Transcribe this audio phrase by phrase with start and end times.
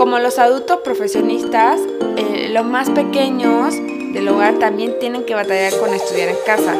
[0.00, 1.78] Como los adultos profesionistas,
[2.16, 6.74] eh, los más pequeños del hogar también tienen que batallar con estudiar en casa.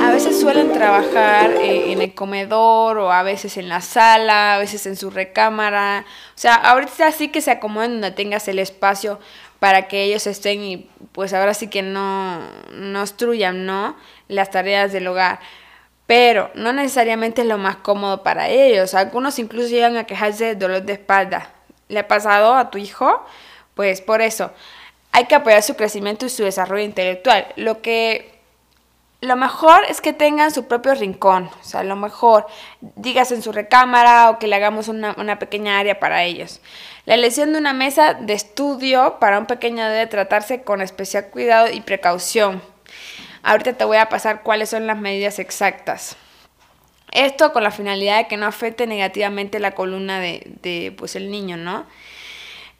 [0.00, 4.58] A veces suelen trabajar eh, en el comedor o a veces en la sala, a
[4.58, 6.04] veces en su recámara.
[6.36, 9.18] O sea, ahorita sí que se acomoden donde tengas el espacio
[9.58, 12.38] para que ellos estén y pues ahora sí que no,
[12.70, 13.96] no obstruyan, ¿no?
[14.28, 15.40] Las tareas del hogar.
[16.06, 18.94] Pero no necesariamente es lo más cómodo para ellos.
[18.94, 21.50] Algunos incluso llegan a quejarse de dolor de espalda
[21.88, 23.24] le ha pasado a tu hijo,
[23.74, 24.52] pues por eso
[25.12, 27.46] hay que apoyar su crecimiento y su desarrollo intelectual.
[27.56, 28.34] Lo que
[29.20, 32.46] lo mejor es que tengan su propio rincón, o sea, lo mejor,
[32.80, 36.60] digas en su recámara o que le hagamos una, una, pequeña área para ellos.
[37.06, 41.70] La elección de una mesa de estudio para un pequeño debe tratarse con especial cuidado
[41.70, 42.60] y precaución.
[43.42, 46.16] Ahorita te voy a pasar cuáles son las medidas exactas.
[47.14, 51.56] Esto con la finalidad de que no afecte negativamente la columna de, pues el niño,
[51.56, 51.86] ¿no?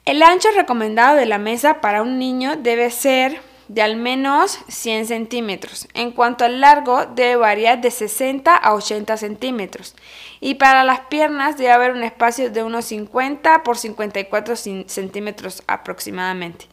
[0.05, 5.07] El ancho recomendado de la mesa para un niño debe ser de al menos 100
[5.07, 5.87] centímetros.
[5.95, 9.95] En cuanto al largo, debe variar de 60 a 80 centímetros.
[10.41, 16.67] Y para las piernas debe haber un espacio de unos 50 por 54 centímetros aproximadamente.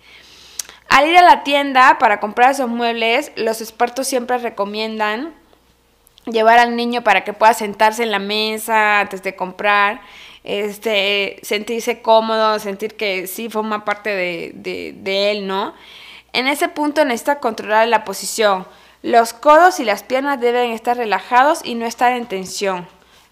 [0.90, 5.40] Al ir a la tienda para comprar esos muebles, los expertos siempre recomiendan
[6.26, 10.02] llevar al niño para que pueda sentarse en la mesa antes de comprar,
[10.44, 14.52] este, sentirse cómodo, sentir que sí forma parte de,
[14.96, 15.74] de él, ¿no?
[16.34, 18.66] En ese punto necesita controlar la posición.
[19.04, 22.88] Los codos y las piernas deben estar relajados y no estar en tensión.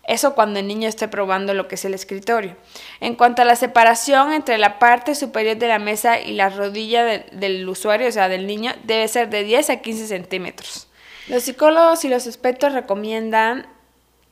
[0.09, 2.55] Eso cuando el niño esté probando lo que es el escritorio.
[2.99, 7.05] En cuanto a la separación entre la parte superior de la mesa y la rodilla
[7.05, 10.88] del usuario, o sea, del niño, debe ser de 10 a 15 centímetros.
[11.30, 13.67] Los psicólogos y los expertos recomiendan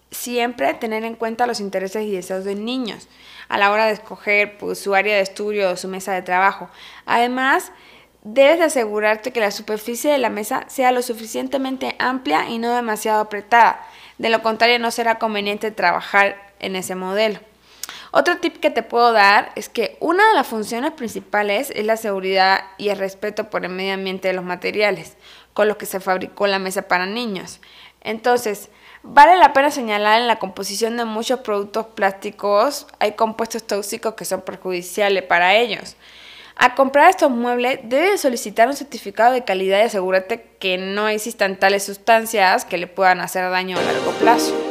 [0.09, 3.07] siempre tener en cuenta los intereses y deseos de niños
[3.49, 6.69] a la hora de escoger pues, su área de estudio o su mesa de trabajo.
[7.05, 7.71] Además,
[8.23, 13.21] debes asegurarte que la superficie de la mesa sea lo suficientemente amplia y no demasiado
[13.21, 13.85] apretada.
[14.17, 17.39] De lo contrario, no será conveniente trabajar en ese modelo.
[18.19, 21.97] Otro tip que te puedo dar es que una de las funciones principales es la
[21.97, 25.17] seguridad y el respeto por el medio ambiente de los materiales
[25.53, 27.59] con los que se fabricó la mesa para niños.
[28.01, 28.69] Entonces,
[29.03, 34.25] vale la pena señalar en la composición de muchos productos plásticos hay compuestos tóxicos que
[34.25, 35.95] son perjudiciales para ellos.
[36.55, 41.57] Al comprar estos muebles, debes solicitar un certificado de calidad y asegúrate que no existan
[41.59, 44.66] tales sustancias que le puedan hacer daño a largo plazo.